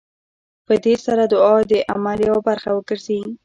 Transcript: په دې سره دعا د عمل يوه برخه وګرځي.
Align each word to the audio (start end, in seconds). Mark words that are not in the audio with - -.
په 0.65 0.73
دې 0.83 0.95
سره 1.05 1.23
دعا 1.33 1.55
د 1.71 1.73
عمل 1.91 2.19
يوه 2.27 2.41
برخه 2.47 2.69
وګرځي. 2.73 3.21